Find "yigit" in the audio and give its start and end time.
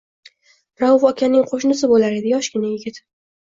2.77-3.03